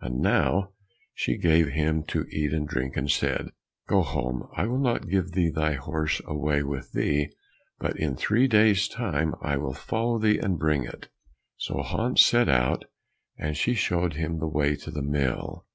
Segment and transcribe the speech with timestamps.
[0.00, 0.72] And now
[1.14, 3.50] she gave him to eat and drink, and said,
[3.86, 7.28] "Go home, I will not give thee thy horse away with thee;
[7.78, 11.08] but in three days' time I will follow thee and bring it."
[11.56, 12.86] So Hans set out,
[13.38, 15.66] and she showed him the way to the mill.